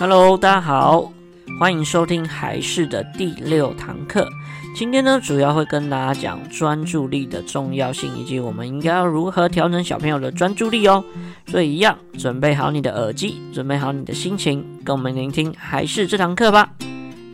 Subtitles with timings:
[0.00, 1.10] Hello，大家好，
[1.58, 4.28] 欢迎收听还是的第六堂课。
[4.72, 11.04] 今天呢，主要会跟大家讲专注力的重要性，以及我们应该要如何调整小朋友的专注力哦。
[11.48, 16.70] 所以一样，准备好你的耳机，准备好你的心情，跟我们聆听还是这堂课吧。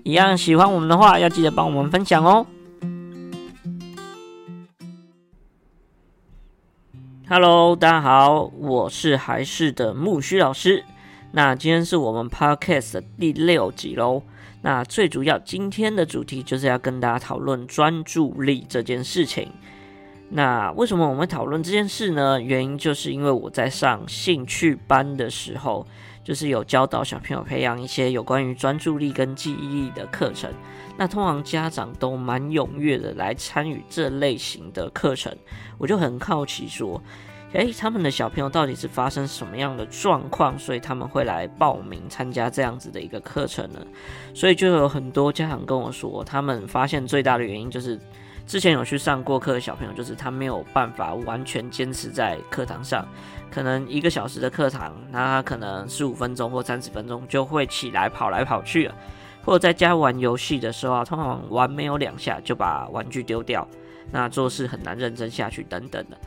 [0.03, 2.46] 一样喜欢我们的话，要记得帮我们分享哦。
[7.29, 10.82] Hello，大家好，我是还是的木须老师。
[11.37, 14.23] 那今天是我们 Podcast 的第六集喽。
[14.63, 19.51] 那最主要今天的主题就是要跟大家讨论专注力这件事情。
[20.29, 22.41] 那为什么我们会讨论这件事呢？
[22.41, 25.85] 原因就是因为我在上兴趣班的时候，
[26.23, 30.49] 就是有教导小朋友培养一些有关于专注力跟记忆力的课程。
[30.96, 35.37] 那通常家长都蛮踊跃的来参与这类型的课程，
[35.79, 37.03] 我就很好奇说。
[37.55, 43.79] 诶，他们的小朋友到底是发生什么样的状况，所以他们会来报名参加这样子的一个课程呢？
[44.34, 47.97] 所以就有很多家长跟我说，他们发现最大的原因就是，
[48.45, 53.06] 之前有去上过课的小朋友，就是他没有办法完全坚持在课堂上，
[53.53, 58.95] 可能一个小时的课堂，那他可能十五分钟或三十分钟就会起来跑来跑去了，
[59.45, 63.64] 或者在家玩游戏的时候啊，通常玩没有两下就把玩具丢掉，
[64.11, 66.19] 那做事很难认真下去等等的。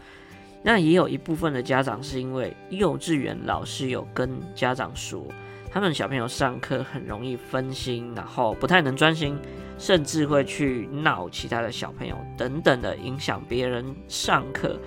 [0.63, 5.25] 那也有一部分的家长是因为幼稚园老师有跟家长说，
[5.71, 9.37] 他们小朋友上课很容易分心，然后不太能专心，
[9.77, 14.77] 甚至会去闹其他的小朋友等等的，影响别人上课。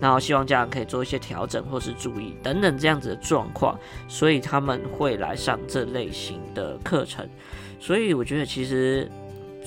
[0.00, 3.76] 然后希望家长可以做一些调整或是注意等等这样子的状况，
[4.06, 7.28] 所以他们会来上这类型的课程。
[7.80, 9.10] 所以我觉得其实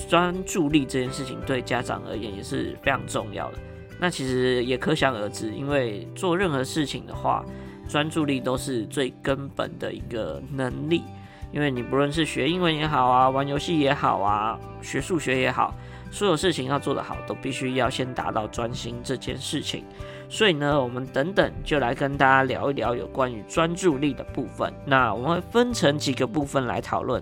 [0.07, 3.57] 专注力这件事情对家长而言也是非常重要的。
[4.01, 7.45] 那其实也可想而知，因为做任何事情的话，
[7.87, 11.03] 专注力都是最根本的一个能力。
[11.51, 15.75] 因为你不论是学英文也好啊，玩游戏也好啊，学数学也好，
[16.09, 19.83] 所有事情要做得好，都必须要先达到专心这件事情。
[20.27, 24.73] 所以呢，我们等等就来跟大家聊一聊有关于专注力的部分。
[24.83, 27.21] 那我们会分成几个部分来讨论。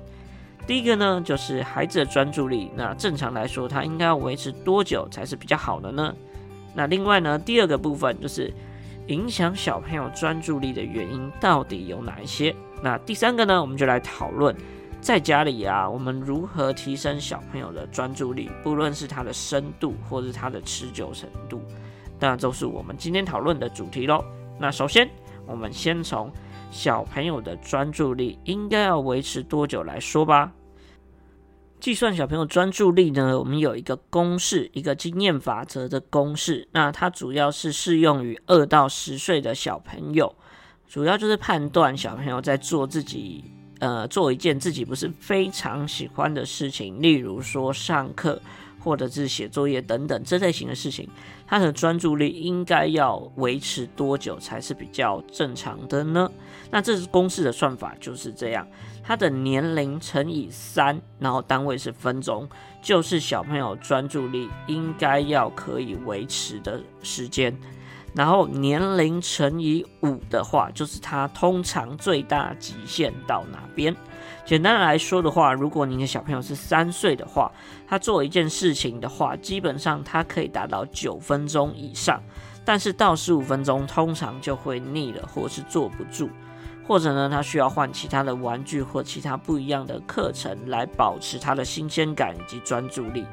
[0.66, 2.72] 第一个呢，就是孩子的专注力。
[2.73, 6.16] 那正常来说，他应该要维持多久才是比较好的呢？
[6.79, 8.53] 那另外呢，第二个部分就是
[9.07, 12.56] 影响小朋友专注力的原因到底有哪一些？
[12.81, 14.56] 那第三个呢，我们就来讨论
[15.01, 21.62] 在家里啊，我们如何提升小朋友的专注力，不论是他的深度或是他的持久程度，
[22.18, 24.23] 那都是我们今天讨论的主题喽。
[24.57, 25.09] 那首先，
[25.45, 26.31] 我们先从
[26.72, 30.50] 小朋友的专注力应该要维持多久来说吧。
[31.79, 36.67] 计算小朋友专注力呢，我们有一个公式，一个经验法则的公式。
[36.72, 40.35] 那它主要是适用于二到十岁的小朋友，
[40.88, 43.44] 主要就是判断小朋友在做自己
[43.79, 48.41] 呃做一件自己不是非常喜欢的事情，例如说上课
[48.79, 51.07] 或者是写作业等等这类型的事情，
[51.45, 56.29] 他的专注力应该要维持多久才是比较正常的呢？
[56.72, 58.68] 那这是公式的算法就是这样。
[59.03, 62.47] 他的年龄乘以三，然后单位是分钟，
[62.81, 67.57] 就是小朋友专注力应该要可以维持的时间。
[68.16, 73.95] 然后年龄乘以五的话，就是他通常最大极限到哪边。
[74.50, 77.52] 简单来说的话，如果您的小朋友是三岁的话，
[77.88, 82.20] 他做一件事情的话，基本上他可以达到九分钟以上，
[82.66, 86.28] 但是到十五分钟通常就会腻了，或是坐不住。
[86.88, 93.28] 或者呢，他需要换其他的玩具或其他不一样的课程来保持他的新鲜感以及专注力。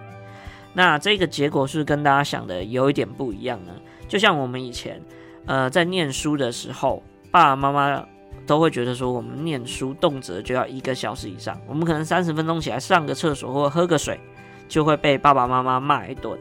[0.75, 3.73] 那这个结果是不是跟大家想的有一点不一样呢？
[4.07, 5.01] 就像我们以前，
[5.47, 8.07] 呃，在念书的时候，爸爸妈妈
[8.47, 14.21] 都会觉得说，我们念书动辄就要一个小时以上，我们可能三十分钟起来上个厕所或喝个水，
[14.69, 16.39] 就会被爸爸妈妈骂一顿。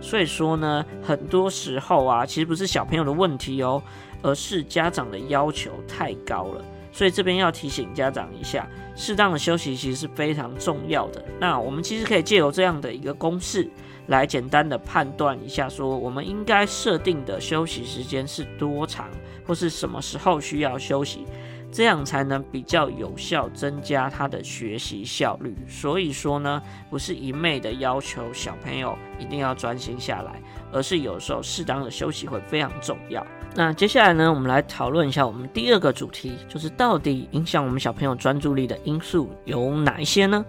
[0.00, 3.82] 所以说呢，很多时候啊，其实不是小朋友的问题哦。
[4.24, 11.24] 而是家长的要求太高了，所以这边要提醒家长一下，适当的休息其实是非常重要的。
[11.40, 13.68] 那我们其实可以借由这样的一个公式
[14.08, 19.08] 来简单的判断一下，说我们应该设定的休息时间是多长，
[19.46, 21.24] 或是什么时候需要休息，
[21.72, 25.56] 这样才能比较有效增加他的学习效率。
[25.66, 30.40] 所以说呢，不是一昧的要求小朋友一定要专心下来，
[30.70, 33.26] 而是有时候适当的休息会非常重要。
[33.54, 40.44] 那接下来呢，我们来讨论一下我们第二个主题，就是到底影响我们小朋友专注力的因素有哪一些呢？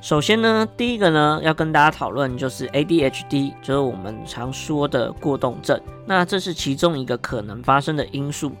[0.00, 5.78] 首先呢，第一个呢，要跟大家讨论就是 ADHD，就是我们常说的过动症。
[6.06, 8.52] 那这是其中一个可能发生的因素。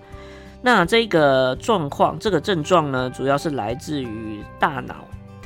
[0.60, 4.96] 那这个状况，这个症状呢，主要是来自于大脑。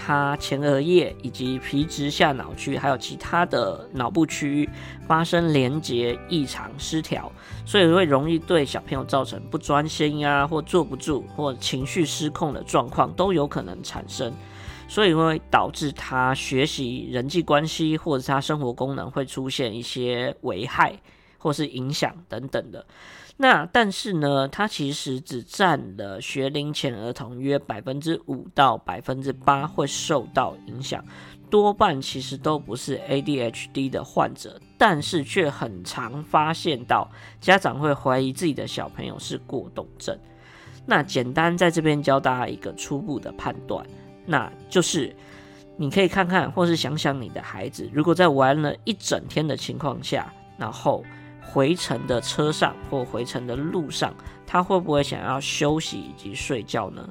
[0.07, 4.69] 它前额叶以及皮质下脑区，还有其他的脑部区域
[5.07, 7.33] 发生连接异常失调，
[7.65, 14.31] 所以会容易对小朋友造成不专心呀，或坐不住，或情绪失控的状况都有可能产生，
[14.89, 21.01] 所以会导致他学习、人际关系或者他生活功能会出现一些危害
[21.39, 22.85] 或是影响等等的。
[23.37, 31.05] 那但是呢，它其实只占了学龄前儿童约百分之五到百分之八会受到影响，
[31.51, 37.11] 多半其实都不是 ADHD 的患者，但是却很常发现到
[37.41, 40.17] 家长会怀疑自己的小朋友是过动症。
[40.87, 43.85] 那简单在这边教大家一个初步的判断，
[44.25, 45.13] 那就是
[45.77, 51.03] 你可以看看或是想想你的孩子，如果在玩了一整天的情况下，然后。
[51.45, 54.15] 回程的车上或回程的路上，
[54.47, 57.09] 他会不会想要休息以及睡觉呢？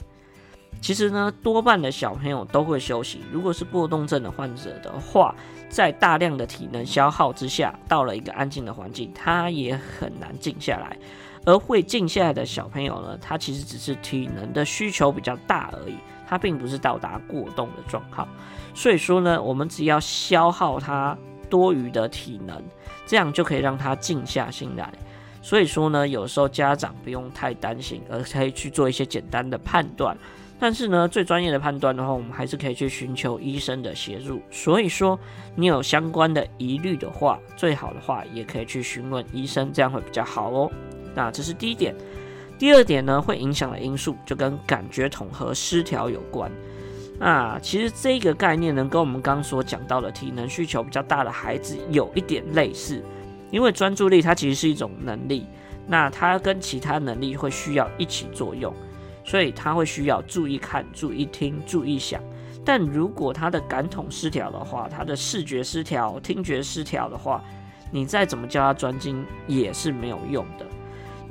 [0.82, 3.22] 其实呢，多半的小朋友都会休息。
[3.32, 5.34] 如果是过动症的患者的话，
[5.70, 10.98] 在大量的体能消耗之下，到了一个安静的环境，他也很难静下来。
[11.46, 15.96] 而会静下来的小朋友呢，他其实只是体能的需求比较大而已，
[16.28, 18.28] 他并不是到达过动的状况。
[18.74, 21.18] 所以说呢，我们只要消耗他
[21.54, 22.60] 多余的体能。
[23.06, 24.90] 这样就可以让他静下心来，
[25.42, 30.18] 所以说呢，有时候家长不用太担心，而可以去做一些简单的判断。
[30.58, 34.42] 但是呢，最专业的判断的话，我们还是可以去寻求医生的协助。
[34.50, 35.20] 所以说，
[35.54, 40.72] 你有相关的疑虑的话，最好的话也可以去询问医生，这样会比较好哦。
[41.14, 41.94] 那这是第一点。
[42.58, 46.50] 第二点呢，会影响的因素就跟感觉统合失调有关。
[47.26, 53.02] 那其实这个概念呢，跟我们刚所讲到的体能需求比较大的孩子有一点类似，
[53.50, 55.46] 因为专注力它其实是一种能力，
[55.88, 58.74] 那它跟其他能力会需要一起作用，
[59.24, 62.22] 所以它会需要注意看、注意听、注意想。
[62.66, 67.42] 但如果他的感统失调的话，他的视觉失调、听觉失调的话，
[67.90, 70.66] 你再怎么教他专精也是没有用的。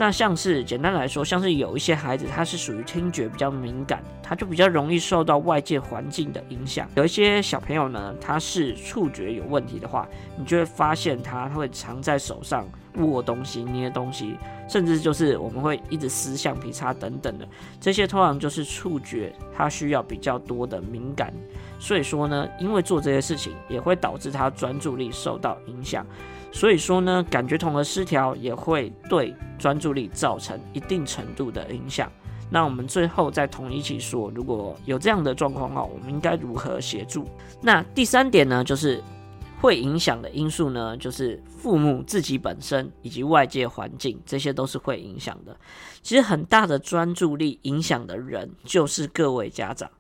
[0.03, 6.89] 那像是简单来说，像是有一些孩子，他是属于听觉比较敏感，他就比较容易受到外界环境的影响。
[6.97, 14.35] 有一些小朋友呢，他是触觉有问题的话，你就会发现他会藏在手上握东西、捏东西，
[14.69, 17.47] 甚至就是我们会一直撕橡皮擦等等的。
[17.81, 21.33] 这些通常就是触觉，他需要比较多的敏感。
[21.79, 26.05] 所以说呢，因为做这些事情，也会导致他专注力受到影响。
[26.53, 32.13] 所以说呢，感觉统合失调也会对专注力造成一定程度的影响。
[32.51, 37.27] 那我们最后再统一起说，如果有这样的状况哈，我们应该如何协助？
[37.63, 39.03] 那第三点呢，就是
[39.59, 45.57] 会影响的因素呢，就是父母自己本身以及外界环境，这些都是会影响的。
[46.03, 49.91] 其实很大的专注力影响的人，就是各位家长。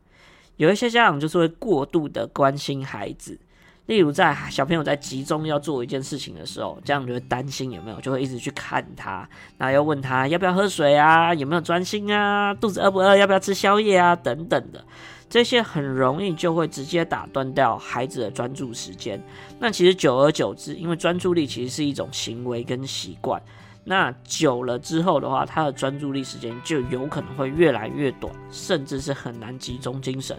[0.58, 3.40] 有一些家长就是会过度的关心孩子。
[3.87, 14.82] 例如，在小朋友在集中要做一件事情的时候，这样就会担心有没有，就会一直去看他，然后要问他要不要喝水啊，有没有专心啊，肚子饿不饿，要不要吃宵夜啊，等等的，
[15.29, 19.20] 这些很容易就会直接打断掉孩子的专注时间。
[19.58, 23.43] 那其实久而久之，因为专注力其实是一种行为跟习惯，
[23.82, 30.39] 那久了之后的话，他的专注力时间就有可能会越来越短，甚至是很难集中精神。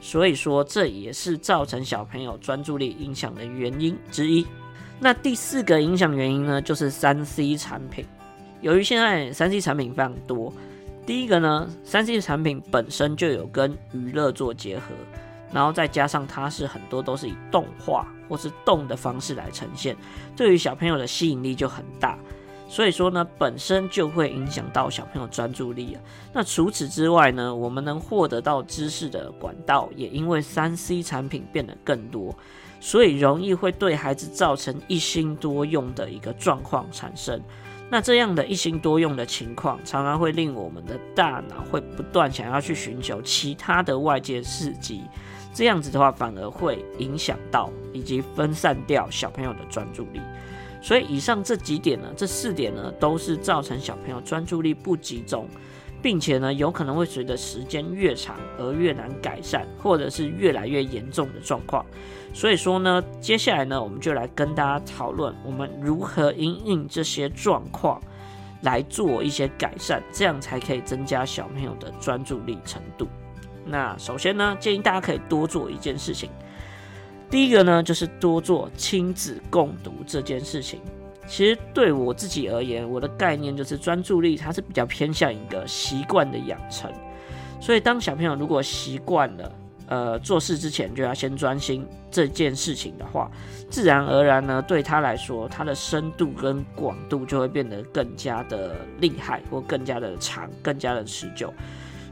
[0.00, 4.46] 所以说，这也是造成小朋友专注力影响的原因之一。
[5.00, 8.04] 那第四个影响原因呢，就是三 C 产品。
[8.60, 10.52] 由于现在三 C 产品非常多，
[11.04, 14.94] 第一个呢，三 C 产品本身就有跟娱乐做结合，
[15.52, 19.94] 然后再加上它是很多都是以动画或是动的方式来呈现，
[20.34, 22.18] 对于小朋友的吸引力就很大。
[22.68, 26.02] 所以说呢，本身就会影响到小朋友专注力啊。
[26.32, 32.34] 那除此之外呢，我们能获得到知识的管道也因为三 C 产品变得更多，
[32.80, 37.40] 所以容易会对孩子造成一心多用的一个状况产生。
[37.88, 45.02] 那这样的一心多用的情况，常常会令我们的大脑会不断想要去寻求其他的外界刺激，
[45.54, 50.20] 这样子的话反而会影响到以及分散掉小朋友的专注力。
[50.86, 55.48] 所以以上这几点呢，这四点呢，都是造成小朋友专注力不集中，
[56.00, 61.84] 并且呢，有可能会随着时间越长而越难改善，或者是越来越严重的状况。
[62.32, 68.00] 所以说呢，接下来呢，我们就来跟大家讨论，我们如何因应这些状况
[68.62, 73.08] 来做一些改善，这样才可以增加小朋友的专注力程度。
[73.64, 76.30] 那首先呢，建议大家可以多做一件事情。
[77.28, 80.80] 第一个呢，就是多做亲子共读这件事情。
[81.26, 86.90] 其实对我自己而言，我的概念就是专注力，它是比较偏向一个习惯的养成。
[87.60, 89.52] 所以，当小朋友如果习惯了，
[89.88, 93.28] 呃，做事之前就要先专心这件事情的话，
[93.68, 101.52] 自然而然呢，对他来说，他的深度跟广度就会变得更加的厉害，或更加的长，更加的持久。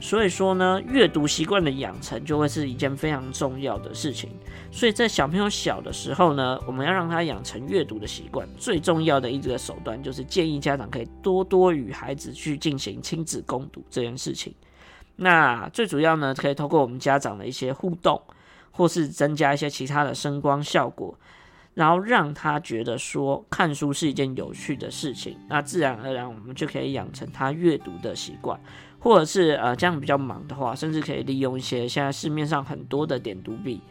[0.04, 4.28] 所以说呢，阅读习惯的养成就会是一件非常重要的事情。
[4.70, 14.54] 所以在小朋友小的时候呢，我们要让他养成阅读的习惯，最重要的一个手段就是建议家长可以多多与孩子去进行亲子共读这件事情。
[15.16, 18.20] 那最主要呢，可以透过我们家长的一些互动，
[18.72, 21.18] 或是增加一些其他的声光效果，
[21.74, 25.36] 然后让他觉得说看书是一件有趣的事情。
[25.48, 28.58] 那自然而然，我们就可以养成他阅读的习惯。
[28.98, 33.82] 或者是呃，这样比较忙的话，甚至可以利用一些现在市面上很多的点读笔，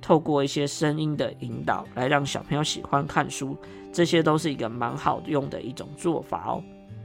[0.00, 3.54] 透过一些声音的引导，来让小朋友喜欢看书，
[3.92, 6.64] 这些都是一个蛮好用的一种做法哦。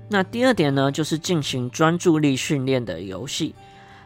[0.10, 3.54] 那第二点呢，就是进行专注力训练的游戏。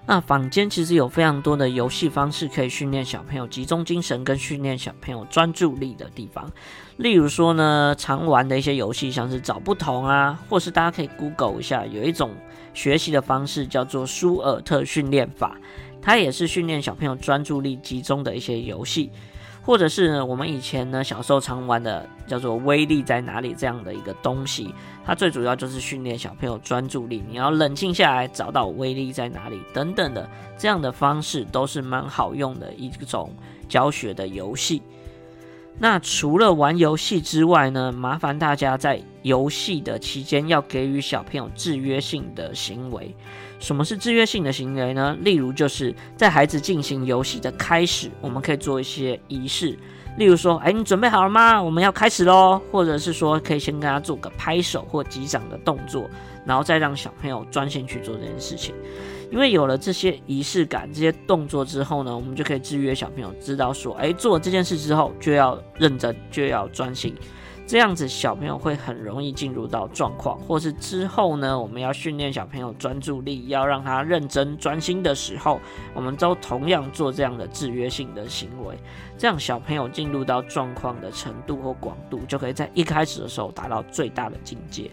[0.08, 6.51] 那坊间其实有非常多的游戏方式可以训练小朋友集中精神跟训练小朋友专注力的地方。
[6.98, 12.31] 例如说呢，常玩的一些游戏，像是找不同啊，或是大家可以 Google 一下，有一种
[12.74, 15.55] 学习的方式叫做舒尔特训练法，
[16.01, 19.12] 它也是训练小朋友专注力集中的一些游戏。
[19.63, 24.74] 或者是呢，我们以前呢小时候常玩的叫做威力在哪里这样的一个东西，
[25.06, 30.27] 它最主要就是训练小朋友专注力，你要冷静下来找到威力在哪里等等的
[30.58, 33.32] 这样的方式都是蛮好用的一种
[33.70, 34.82] 教学的游戏。
[35.80, 43.15] 那除了玩游戏之外呢，麻烦大家在游戏的期间要给予小朋友制约性的行为。
[43.62, 45.15] 什么是制约性的行为呢？
[45.22, 49.77] 例如就是在孩子进行游戏的开始，我们可以做一些仪式，
[50.18, 51.62] 例如说，哎，你准备好了吗？
[51.62, 52.60] 我们要开始喽。
[52.72, 56.10] 或者是说，可以先跟他做个拍手或击掌的动作，
[56.44, 58.74] 然后再让小朋友专心去做这件事情。
[59.30, 67.15] 因为有了这些仪式感、这些动作之后呢，我们就可以制约小朋友，知道说，哎，做这件事之后就要认真，就要专心。
[67.65, 75.60] 这样子小朋友会很容易进入到状况，或是之后呢，我们要训练小朋友专注力，要让他认真专心的时候，
[75.94, 78.77] 我们都同样做这样的制约性的行为，
[79.18, 84.91] 这样小朋友进入到状况的程度或广度，就可以在一开始的时候达到最大的境界。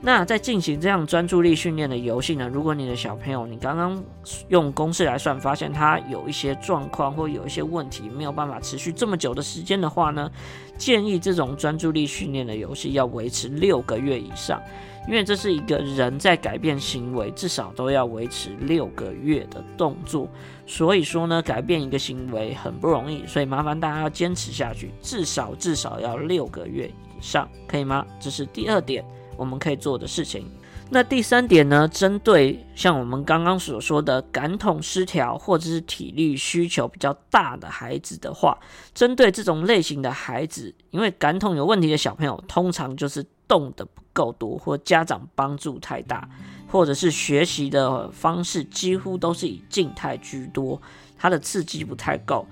[0.00, 4.00] 那在进行这样专注力训练的游戏呢，如果你的小朋友，你刚刚
[4.48, 10.30] 用公式来算，发现他有一些状况或有一些问题，没有办法持续这么久的时间的话呢，
[10.76, 14.62] 建议这种专注力训练的游戏要维持六个月以上，
[15.08, 20.28] 因为这是一个人在改变行为至少都要维持六个月的动作，
[20.64, 28.06] 所以说呢，改变一个行为很不容易，所以麻烦大家要坚持下去，至少至少要六个月以上，可以吗？
[28.20, 29.04] 这是第二点。
[29.38, 30.44] 我们可以做的事情。
[30.90, 31.86] 那第三点呢？
[31.86, 38.58] 针对像我们刚刚所说的感统失调或者是体力需求比较大的孩子的话，
[38.94, 46.26] 针对这种类型的孩子，因为感统有问题的小朋友，通常就是动得不够多，或家长帮助太大，
[46.66, 50.80] 或者是学习的方式几乎都是以静态居多，
[51.18, 52.46] 他的刺激不太够。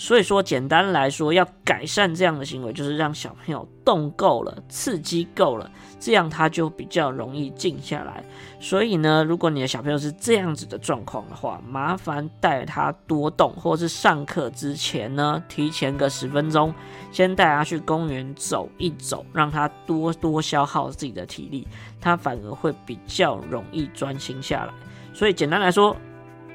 [0.00, 8.24] 所以说，简单来说，要改善这样的行为，就是让小朋友动够了，刺激够了，这样他就比较容易静下来。
[8.58, 16.72] 所以呢，如果你的小朋友是这样子的状况的话，麻烦带他多动，或是上课之前呢，提前个十分钟，
[17.12, 21.68] 先带他去公园走一走，让他多多消耗自己的体力，
[22.00, 24.72] 他反而会比较容易专心下来。
[25.12, 25.94] 所以简单来说，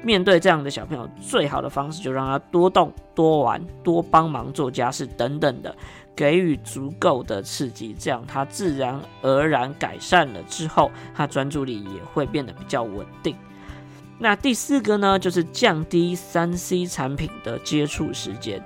[0.02, 5.74] 面对这样的小朋友，最好的方式就让他多动、多玩、多帮忙做家事等等的，
[6.14, 13.34] 给予足够的刺激，这样他自然而然改善了之后，他专注力也会变得比较稳定。
[14.18, 18.62] 那第四个呢，就是降低三 C 产品的接触时间。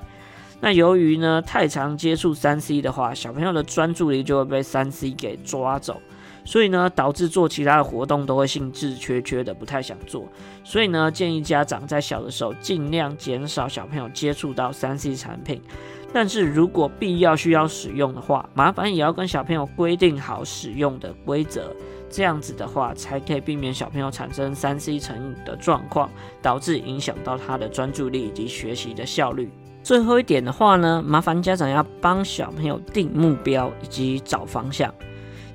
[0.60, 6.00] 那由于呢，太常接触三 C 的话，小朋友的专注力就会被三 C 给抓走。
[6.44, 10.26] 所以呢，导致做其他的活动都会兴致缺缺的，不太想做。
[10.64, 15.60] 所以呢，建议家长在小的时候尽量减少小朋友接触到三 C 产品。
[16.12, 21.72] 但是如果必要需要使用的话，麻烦也要跟小朋友规定好使用的规则。
[22.10, 26.10] 这样子的话，才可以避免小朋友产生三 C 成瘾的状况，
[26.42, 29.48] 导致影响到他的专注力以及学习的效率。
[29.84, 34.92] 最后一点的话呢，麻烦家长要帮小朋友定目标以及找方向。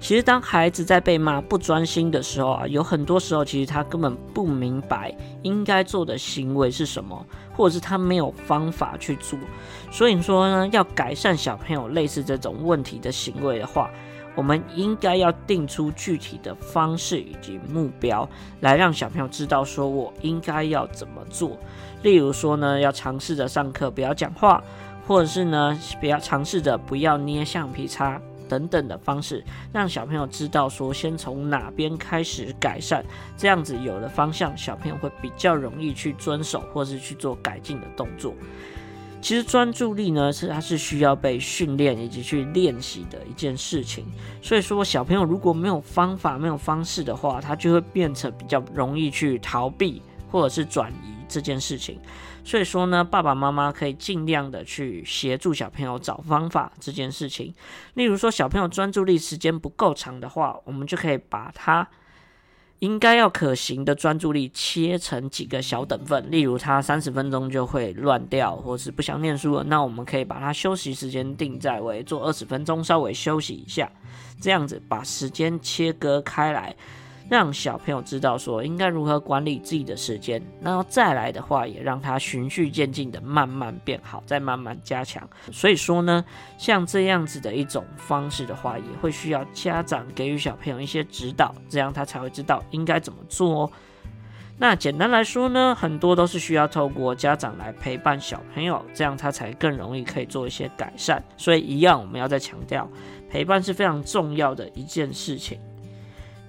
[0.05, 9.39] 其实当孩子在被骂不专心的时候啊，有很多时候其实他根本不明白应该做的行为是什么，或者是他没有方法去做。
[9.89, 13.89] 所以说呢，要改善小朋友类似这种问题的行为的话，
[14.35, 21.57] 我们应该要定出具体的方式以及目标，来让小朋友知道说我应该要怎么做。
[22.03, 24.63] 例如说呢，要尝试着上课不要讲话，
[25.07, 33.03] 或者是呢，不要尝试着不要捏橡皮擦等等的方式，让小朋友知道说先从哪边开始改善，
[33.37, 38.33] 这样子有了方向，小朋友会比较容易去遵守或是去做改进的动作。
[39.21, 44.05] 其实专注力呢，是它是需要被训练以及去练习的一件事情。
[44.39, 49.99] 所以说，小朋友如果没有方法、没有方式的话，他就会变成比较容易去逃避
[50.31, 51.99] 或者是转移这件事情。
[52.45, 57.53] 所以说呢，爸爸妈妈可以尽量的去协助小朋友找方法这件事情。
[57.95, 61.85] 例如说，小朋友专注力时间不够长的话，我们就可以把他。
[62.79, 73.89] 应该要可行的专注力切成几个小等份，例如他三十分钟就会乱掉，或是不想念书了，那我们可以把他休息时间定在为做二十分钟，稍微休息一下，
[74.41, 76.75] 这样子把时间切割开来。
[77.29, 85.27] 让小朋友知道说应该如何管理自己的时间，然后再来的话，也让他循序渐进的慢慢变好，再慢慢加强。
[85.51, 86.23] 所以说呢，
[86.57, 93.71] 像这样子的一种方式的话，也会需要家长给予小朋友一些指导，这样他才会知道应该怎么做哦。
[94.57, 101.21] 那简单来说呢，很多都是需要透过家长来陪伴小朋友，这样他才更容易可以做一些改善。
[101.35, 102.87] 所以一样，我们要再强调，
[103.29, 105.59] 陪伴是非常重要的一件事情。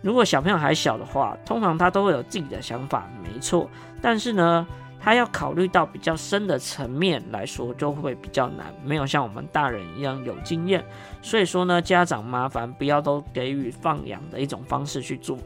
[0.03, 3.69] 如果小朋友还小的话，通常他都会有自己的想法，没错。
[4.01, 4.67] 但是呢，
[5.01, 10.85] 他要考虑到比较深的层面来说，就会比较难，没有像我们大人一样有经验。
[11.23, 15.37] 所以说呢，家长麻烦不要都给予放养的一种方式去做。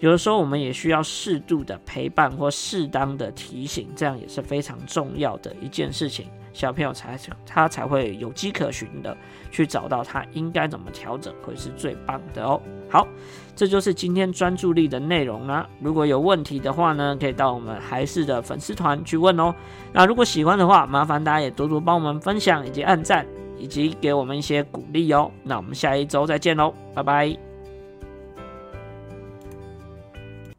[0.00, 6.26] 有的时候我们也需要适度的陪伴或适当的提醒，这样也是非常重要的一件事情。
[6.52, 7.16] 小朋友才
[7.46, 9.16] 他才会有迹可循的
[9.52, 12.60] 去找到他应该怎么调整会是最棒的哦。
[12.88, 13.06] 好，
[13.54, 15.68] 这就是今天专注力的内容啦。
[15.80, 19.54] 如果有问题的话呢，可以到我们孩事的粉丝团去问哦。
[19.92, 23.24] 那如果喜欢的话，麻烦大家也多多帮我们分享以及按赞，
[23.56, 25.30] 以及给我们一些鼓励哦。
[25.44, 27.49] 那我们下一周再见喽，拜拜。